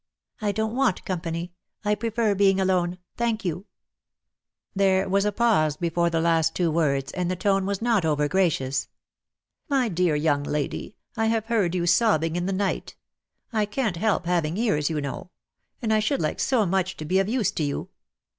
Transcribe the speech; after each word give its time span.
"I 0.41 0.51
don't 0.51 0.75
want 0.75 1.05
company. 1.05 1.53
I 1.85 1.93
prefer 1.93 2.33
being 2.33 2.59
alone— 2.59 2.97
thank 3.19 3.45
you."....". 3.45 3.53
1 3.53 3.65
6 3.65 3.65
DEAD 3.65 3.83
LOVE 3.83 4.53
HAS 4.55 4.65
CHAINS. 4.65 4.71
There 5.05 5.09
was 5.09 5.25
a 5.25 5.31
pause 5.31 5.77
before 5.77 6.09
the 6.09 6.19
last 6.19 6.55
two 6.55 6.71
words, 6.71 7.11
and 7.11 7.29
the 7.29 7.35
tone 7.35 7.67
was 7.67 7.83
not 7.83 8.03
over 8.03 8.27
gracious. 8.27 8.89
"My 9.69 9.89
dear 9.89 10.15
young 10.15 10.41
lady, 10.43 10.95
I 11.15 11.27
have 11.27 11.45
heard 11.45 11.75
you 11.75 11.85
sob 11.85 12.21
bing 12.21 12.35
in 12.35 12.47
the 12.47 12.51
night. 12.51 12.95
I 13.53 13.67
can't 13.67 13.97
help 13.97 14.25
having 14.25 14.57
ears, 14.57 14.89
you 14.89 15.01
know; 15.01 15.29
and 15.83 15.93
I 15.93 15.99
should 15.99 16.19
like 16.19 16.39
so 16.39 16.65
much 16.65 16.97
to 16.97 17.05
be 17.05 17.19
of 17.19 17.29
use 17.29 17.51
to 17.51 17.63
you. 17.63 17.89